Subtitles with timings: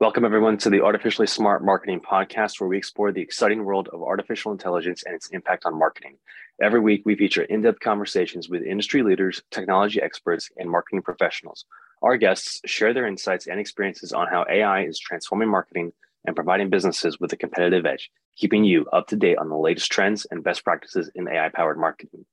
[0.00, 4.02] Welcome, everyone, to the Artificially Smart Marketing Podcast, where we explore the exciting world of
[4.02, 6.16] artificial intelligence and its impact on marketing.
[6.58, 11.66] Every week, we feature in depth conversations with industry leaders, technology experts, and marketing professionals.
[12.00, 15.92] Our guests share their insights and experiences on how AI is transforming marketing
[16.24, 19.92] and providing businesses with a competitive edge, keeping you up to date on the latest
[19.92, 22.24] trends and best practices in AI powered marketing.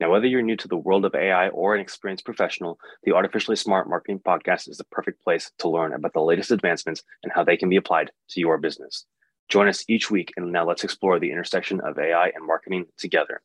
[0.00, 3.56] Now, whether you're new to the world of AI or an experienced professional, the Artificially
[3.56, 7.44] Smart Marketing Podcast is the perfect place to learn about the latest advancements and how
[7.44, 9.06] they can be applied to your business.
[9.48, 13.42] Join us each week, and now let's explore the intersection of AI and marketing together.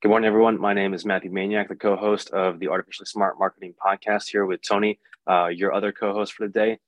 [0.00, 0.60] Good morning, everyone.
[0.60, 4.46] My name is Matthew Maniac, the co host of the Artificially Smart Marketing Podcast, here
[4.46, 6.78] with Tony, uh, your other co host for the day.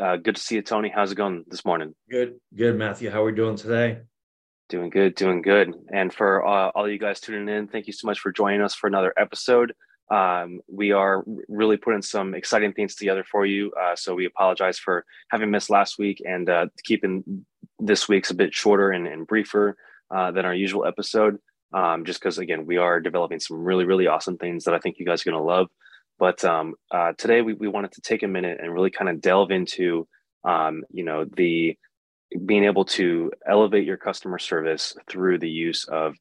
[0.00, 0.88] Uh, good to see you, Tony.
[0.88, 1.94] How's it going this morning?
[2.08, 3.10] Good, good, Matthew.
[3.10, 4.02] How are we doing today?
[4.70, 5.74] Doing good, doing good.
[5.92, 8.72] And for uh, all you guys tuning in, thank you so much for joining us
[8.72, 9.74] for another episode.
[10.12, 13.72] Um, we are really putting some exciting things together for you.
[13.72, 17.44] Uh, so we apologize for having missed last week and uh, keeping
[17.80, 19.76] this week's a bit shorter and, and briefer
[20.14, 21.38] uh, than our usual episode.
[21.74, 25.00] Um, just because, again, we are developing some really, really awesome things that I think
[25.00, 25.66] you guys are going to love.
[26.16, 29.20] But um, uh, today we, we wanted to take a minute and really kind of
[29.20, 30.06] delve into,
[30.44, 31.76] um, you know, the
[32.44, 36.14] being able to elevate your customer service through the use of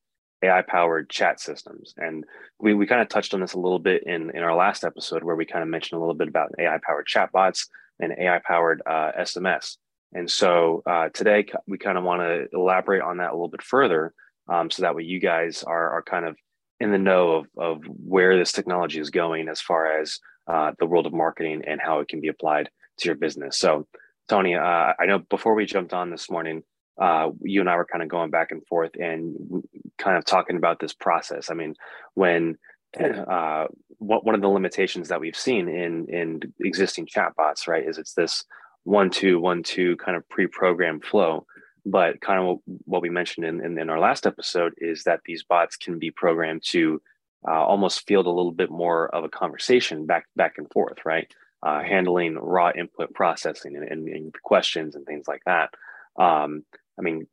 [0.43, 1.93] AI powered chat systems.
[1.97, 2.25] And
[2.59, 5.23] we, we kind of touched on this a little bit in, in our last episode
[5.23, 7.67] where we kind of mentioned a little bit about AI powered chatbots
[7.99, 9.77] and AI powered uh, SMS.
[10.13, 13.61] And so uh, today we kind of want to elaborate on that a little bit
[13.61, 14.13] further
[14.47, 16.35] um, so that way you guys are, are kind of
[16.79, 20.85] in the know of, of where this technology is going as far as uh, the
[20.85, 23.57] world of marketing and how it can be applied to your business.
[23.57, 23.87] So
[24.29, 26.63] Tony, uh, I know before we jumped on this morning,
[27.01, 29.35] uh, you and I were kind of going back and forth and
[29.97, 31.49] kind of talking about this process.
[31.49, 31.75] I mean,
[32.13, 32.57] when
[32.99, 33.65] uh,
[33.97, 38.13] what, one of the limitations that we've seen in in existing chatbots, right, is it's
[38.13, 38.45] this
[38.83, 41.45] one two one two kind of pre-programmed flow.
[41.85, 45.43] But kind of what we mentioned in, in, in our last episode is that these
[45.43, 47.01] bots can be programmed to
[47.47, 51.33] uh, almost field a little bit more of a conversation back back and forth, right?
[51.63, 55.69] Uh, handling raw input processing and, and, and, questions and things like that.
[56.17, 56.63] Um,
[56.97, 57.27] I mean,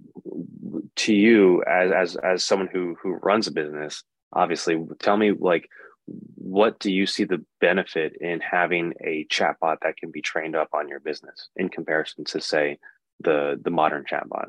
[0.96, 5.68] to you as as as someone who who runs a business, obviously, tell me like
[6.06, 10.68] what do you see the benefit in having a chatbot that can be trained up
[10.72, 12.78] on your business in comparison to say
[13.20, 14.48] the the modern chatbot?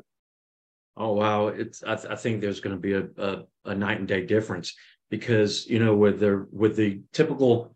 [0.96, 3.98] Oh wow, it's I, th- I think there's going to be a, a, a night
[3.98, 4.74] and day difference
[5.10, 7.74] because you know with the with the typical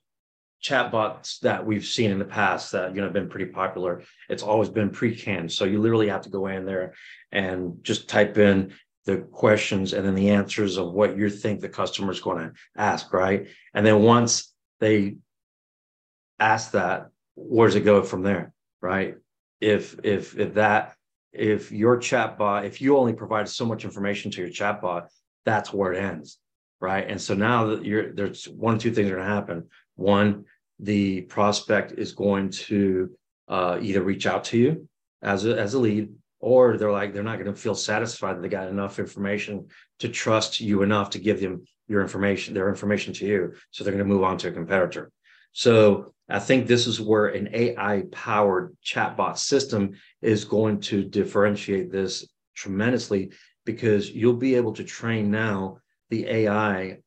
[0.62, 4.43] chatbots that we've seen in the past that you know have been pretty popular it's
[4.43, 5.50] always been pre-canned.
[5.50, 6.95] So you literally have to go in there
[7.33, 8.72] and just type in
[9.05, 12.53] the questions and then the answers of what you think the customer is going to
[12.77, 13.49] ask right?
[13.75, 15.17] And then once they
[16.39, 19.17] ask that where does it go from there right?
[19.61, 20.95] If if if that
[21.33, 25.09] if your chatbot if you only provide so much information to your chatbot
[25.45, 26.39] that's where it ends
[26.83, 27.09] right?
[27.09, 29.69] And so now that you're there's one or two things are going to happen.
[29.95, 30.45] One
[30.78, 33.10] the prospect is going to
[33.49, 34.88] uh, either reach out to you
[35.22, 38.43] as a, as a lead or they're like they're not going to feel satisfied that
[38.43, 39.69] they got enough information
[40.00, 43.55] to trust you enough to give them your information their information to you.
[43.71, 45.10] So they're going to move on to a competitor.
[45.53, 51.93] So i think this is where an ai powered chatbot system is going to differentiate
[51.93, 53.33] this tremendously
[53.65, 55.78] because you'll be able to train now
[56.10, 56.99] the ai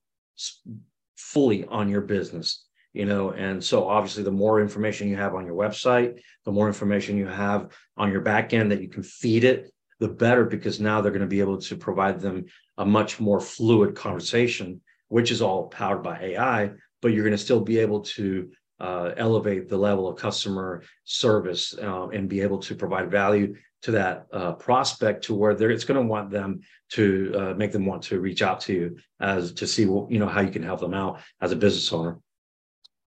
[1.16, 2.66] fully on your business
[2.96, 6.68] you know and so obviously the more information you have on your website the more
[6.68, 10.80] information you have on your back end that you can feed it the better because
[10.80, 12.46] now they're going to be able to provide them
[12.78, 17.38] a much more fluid conversation which is all powered by ai but you're going to
[17.38, 22.60] still be able to uh, elevate the level of customer service uh, and be able
[22.60, 27.34] to provide value to that uh, prospect to where it's going to want them to
[27.38, 30.28] uh, make them want to reach out to you as to see what you know
[30.28, 32.20] how you can help them out as a business owner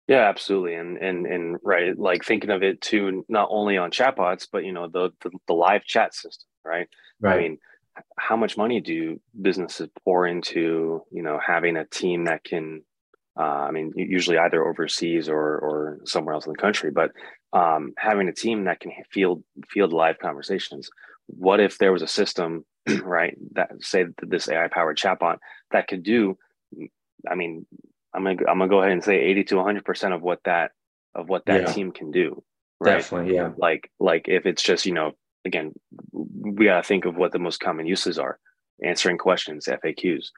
[0.07, 4.47] yeah, absolutely, and and and right, like thinking of it too, not only on chatbots,
[4.51, 6.87] but you know the the, the live chat system, right?
[7.19, 7.35] Right.
[7.35, 7.57] I mean,
[8.17, 12.83] how much money do businesses pour into you know having a team that can,
[13.37, 17.11] uh, I mean, usually either overseas or or somewhere else in the country, but
[17.51, 20.89] um, having a team that can field field live conversations.
[21.29, 22.63] What if there was a system,
[23.03, 25.39] right, that say that this AI powered chatbot
[25.71, 26.37] that could do
[27.29, 27.65] I mean,
[28.17, 30.71] I'm gonna I'm gonna go ahead and say 80 to 100 percent of what that
[31.15, 31.71] of what that yeah.
[31.71, 32.43] team can do.
[32.79, 32.97] Right?
[32.97, 33.51] Definitely, yeah.
[33.57, 35.13] Like like if it's just you know
[35.45, 35.73] again
[36.11, 38.39] we gotta think of what the most common uses are:
[38.83, 40.29] answering questions, FAQs,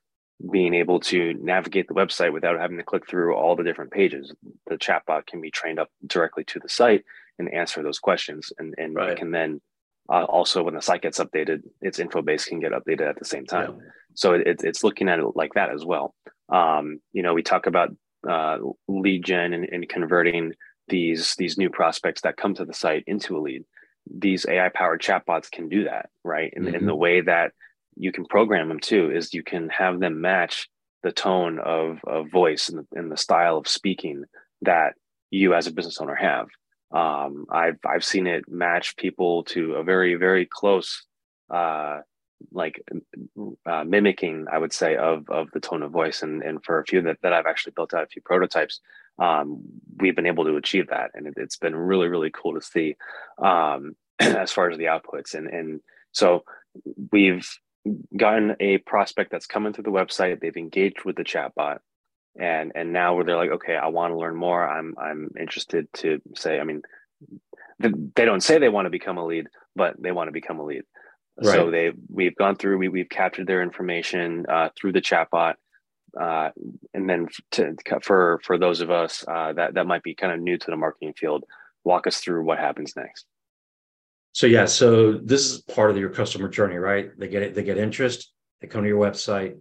[0.52, 4.34] being able to navigate the website without having to click through all the different pages.
[4.68, 7.04] The chatbot can be trained up directly to the site
[7.40, 9.18] and answer those questions and and Right.
[9.18, 9.62] can then
[10.12, 13.26] uh, also when the site gets updated its info base can get updated at the
[13.26, 13.90] same time Yeah.
[14.16, 16.16] so it, it's looking at it like that as well
[16.52, 17.90] um, you know we talk about
[18.28, 18.58] uh,
[18.88, 20.54] lead gen and, and converting
[20.88, 23.64] these these new prospects that come to the site into a lead.
[24.12, 26.54] These ai powered chatbots can do that right?
[26.56, 27.52] And, and the way that
[27.96, 30.70] you can program them too is you can have them match
[31.04, 34.24] the tone of, of voice and the, and the style of speaking
[34.62, 34.94] that
[35.32, 36.48] you as a business owner have.
[36.92, 41.06] Um, I've I've seen it match people to a very very close
[41.50, 42.00] uh,
[42.52, 42.84] like
[43.66, 46.22] uh, mimicking I would say of of the tone of voice.
[46.22, 48.80] And and for a few that, that I've actually built out a few prototypes
[49.20, 49.62] um,
[50.00, 51.12] we've been able to achieve that.
[51.14, 52.96] And it, it's been really really cool to see
[53.38, 55.34] um, as far as the outputs.
[55.34, 55.82] And and
[56.12, 56.44] so
[57.12, 57.48] we've
[58.16, 60.40] gotten a prospect that's coming through the website.
[60.40, 61.80] They've engaged with the chatbot.
[62.40, 64.66] And and now where they're like okay i want to learn more.
[64.68, 66.84] I'm i'm interested to say i mean
[67.82, 70.60] th- they don't say they want to become a lead but they want to become
[70.60, 70.84] a lead
[71.44, 71.72] so Right.
[71.72, 75.56] they we've gone through we, we've captured their information uh, through the chatbot
[76.20, 76.50] uh,
[76.94, 80.40] and then to, for for those of us uh, that that might be kind of
[80.40, 81.44] new to the marketing field
[81.84, 83.26] walk us through what happens next
[84.34, 87.10] So yeah, so this is part of your customer journey, right?
[87.18, 88.32] They get it, they get interest,
[88.62, 89.58] they come to your website,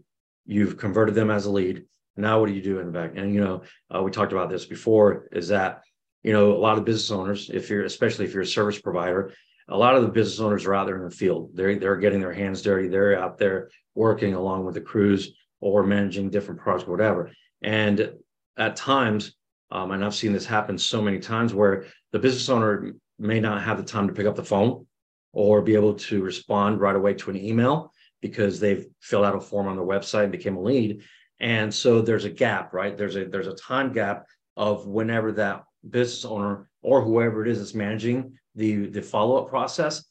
[0.46, 1.84] you've converted them as a lead.
[2.16, 3.12] Now what do you do in the back?
[3.16, 3.62] And you know,
[3.94, 5.82] uh, we talked about this before, is that
[6.22, 9.32] you know a lot of business owners, if you're especially if you're a service provider,
[9.68, 11.50] a lot of the business owners are out there in the field.
[11.54, 12.88] They're they're getting their hands dirty.
[12.88, 17.30] They're out there working along with the crews or managing different projects, whatever.
[17.62, 18.12] And
[18.56, 19.34] at times,
[19.70, 23.62] um, and I've seen this happen so many times where the business owner may not
[23.62, 24.86] have the time to pick up the phone
[25.32, 27.92] or be able to respond right away to an email
[28.22, 31.02] because they've filled out a form on their website and became a lead.
[31.40, 32.96] And so there's a gap, right?
[32.96, 34.26] There's a there's a time gap
[34.56, 40.04] of whenever that business owner or whoever it is that's managing the the follow-up process,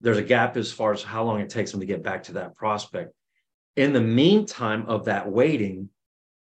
[0.00, 2.32] there's a gap as far as how long it takes them to get back to
[2.32, 3.12] that prospect.
[3.76, 5.90] In the meantime of that waiting,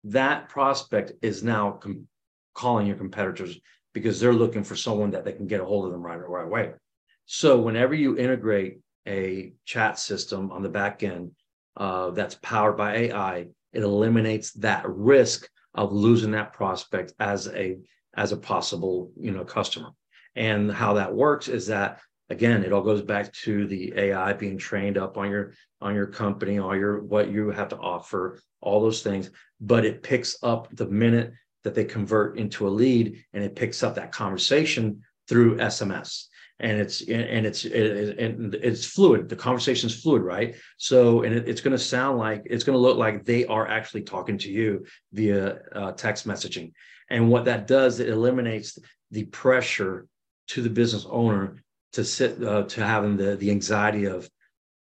[0.05, 2.07] that prospect is now com-
[2.55, 3.59] calling your competitors
[3.93, 6.45] because they're looking for someone that they can get a hold of them right, right
[6.45, 6.73] away.
[7.25, 11.31] So whenever you integrate a chat system on the back end
[11.77, 17.77] uh, that's powered by AI, it eliminates that risk of losing that prospect as a
[18.15, 19.89] as a possible you know customer.
[20.35, 21.99] And how that works is that
[22.29, 26.07] again, it all goes back to the AI being trained up on your on your
[26.07, 29.29] company, all your what you have to offer, all those things.
[29.61, 31.33] But it picks up the minute
[31.63, 36.25] that they convert into a lead, and it picks up that conversation through SMS.
[36.59, 39.27] And it's and it's and it's fluid.
[39.27, 40.55] The conversation is fluid, right?
[40.77, 43.67] So, and it, it's going to sound like it's going to look like they are
[43.67, 46.71] actually talking to you via uh, text messaging.
[47.13, 48.79] And what that does, it eliminates
[49.11, 50.07] the pressure
[50.47, 51.63] to the business owner
[51.93, 54.27] to sit uh, to having the the anxiety of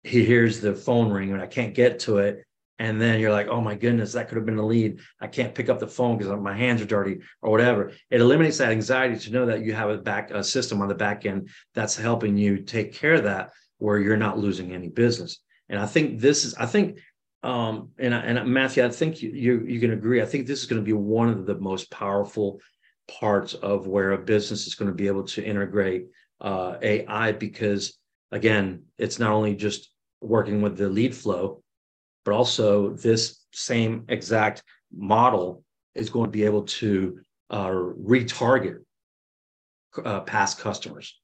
[0.04, 2.46] he hears the phone ring and I can't get to it.
[2.80, 5.00] And then you're like, oh my goodness, that could have been a lead.
[5.20, 7.92] I can't pick up the phone because my hands are dirty or whatever.
[8.10, 10.96] It eliminates that anxiety to know that you have a back a system on the
[10.96, 15.40] back end that's helping you take care of that where you're not losing any business.
[15.68, 17.00] And I think this is, I think,
[17.45, 20.21] um, and and Matthew, I think you you, you can agree.
[20.21, 22.59] I think this is going to be one of the most powerful
[23.07, 26.07] parts of where a business is going to be able to integrate
[26.42, 27.99] uh, AI because
[28.31, 31.61] again, it's not only just working with the lead flow,
[32.23, 37.19] but also this same exact model is going to be able to
[37.52, 38.80] uh, retarget
[40.04, 41.16] uh, past customers.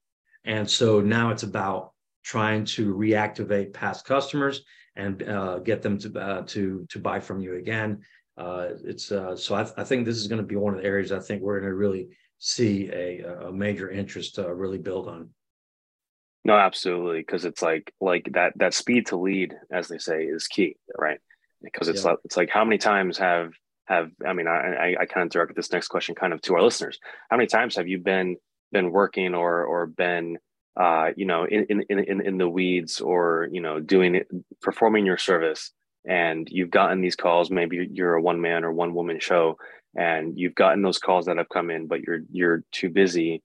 [0.44, 1.91] And so now it's about
[2.22, 4.62] trying to reactivate past customers
[4.96, 8.00] and uh, get them to uh, to to buy from you again.
[8.36, 10.86] Uh, it's uh, so I, I think this is going to be one of the
[10.86, 15.08] areas I think we're going to really see a, a major interest to really build
[15.08, 15.30] on.
[16.44, 20.48] No, absolutely, because it's like like that that speed to lead, as they say, is
[20.48, 21.20] key, right?
[21.62, 22.10] Because it's Yeah.
[22.10, 23.52] like it's like how many times have
[23.86, 26.54] have I mean I I, I kind of direct this next question kind of to
[26.54, 26.98] our listeners.
[27.30, 28.36] How many times have you been
[28.72, 30.38] been working or or been
[30.78, 34.28] uh you know in in in in the weeds or you know doing it
[34.60, 35.72] performing your service.
[36.04, 39.56] And you've gotten these calls maybe you're a one man or one woman show
[39.96, 43.40] and you've gotten those calls that have come in but you're you're too busy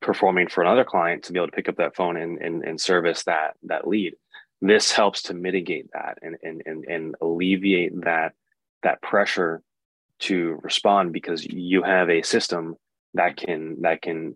[0.00, 2.80] performing for another client to be able to pick up that phone and, and, and
[2.80, 4.14] service that that lead.
[4.60, 8.32] This helps to mitigate that and, and and and alleviate that
[8.82, 9.62] that pressure
[10.20, 12.76] to respond because you have a system
[13.14, 14.34] that can that can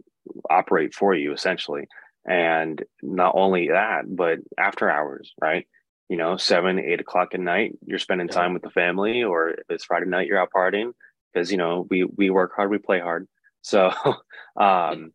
[0.51, 1.87] operate for you essentially
[2.29, 5.67] and not only that but after hours right
[6.09, 9.65] you know seven eight o'clock at night you're spending time with the family or if
[9.69, 10.93] it's friday night you're out partying
[11.33, 13.27] because you know we we work hard we play hard
[13.63, 13.91] so
[14.57, 15.13] um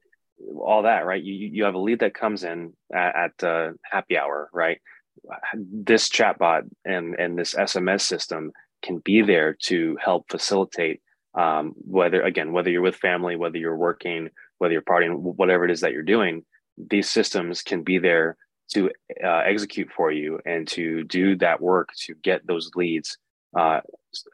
[0.57, 1.21] all that, right?
[1.21, 4.79] You you have a lead that comes in at, at uh, happy hour, right?
[5.55, 8.51] This chatbot and and this SMS system
[8.81, 11.01] can be there to help facilitate
[11.35, 15.71] um, whether again whether you're with family, whether you're working, whether you're partying, whatever it
[15.71, 16.45] is that you're doing.
[16.77, 18.37] These systems can be there
[18.73, 18.89] to
[19.23, 23.17] uh, execute for you and to do that work to get those leads
[23.57, 23.81] uh,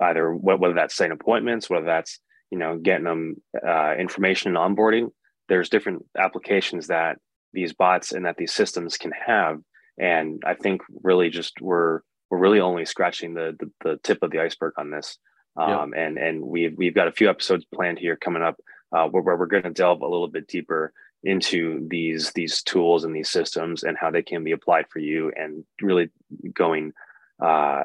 [0.02, 2.20] either whether that's setting appointments whether that's
[2.52, 5.10] you know getting them uh, information and onboarding
[5.50, 7.18] there's different applications that
[7.52, 9.60] these bots and that these systems can have.
[9.98, 14.32] And i think really just we're we're really only scratching the the, the tip of
[14.32, 15.18] the iceberg on this.
[15.58, 18.56] Um, and and we've we've got a few episodes planned here coming up
[18.96, 23.04] uh, where, where we're going to delve a little bit deeper into these these tools
[23.04, 26.10] and these systems and how they can be applied for you and really
[26.54, 26.94] going
[27.42, 27.84] uh,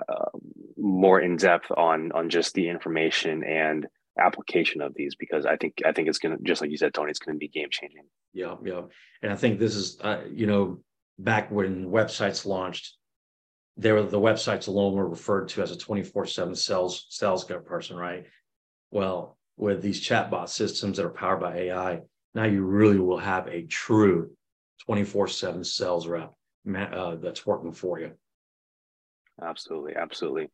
[0.76, 3.86] more in depth on on just the information and
[4.18, 7.10] application of these because I think I think it's gonna just like you said, Tony,
[7.10, 8.04] it's gonna be game changing.
[8.32, 8.82] Yeah, yeah,
[9.22, 10.80] and I think this is uh, you know
[11.18, 12.96] back when websites launched,
[13.76, 17.44] there were the websites alone were referred to as a twenty four seven sales sales
[17.44, 18.26] guy person, right?
[18.90, 22.00] Well, with these chatbot systems that are powered by AI,
[22.34, 24.30] now you really will have a true
[24.86, 26.32] 24 7 sales rep
[26.76, 28.12] uh, that's working for you.
[29.42, 29.94] Absolutely.
[29.96, 30.48] Absolutely.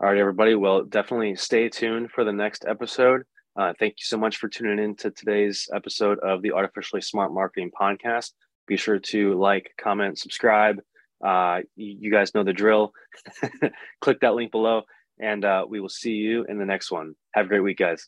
[0.00, 0.54] All right, everybody.
[0.54, 3.22] Well, definitely stay tuned for the next episode.
[3.56, 7.32] Uh, thank you so much for tuning in to today's episode of the Artificially Smart
[7.32, 8.32] Marketing Podcast.
[8.66, 10.80] Be sure to like, comment, subscribe.
[11.24, 12.92] Uh, you, guys know the drill.
[14.02, 14.82] Click that link below,
[15.18, 17.14] and uh, we will see you in the next one.
[17.32, 18.06] Have a great week, guys.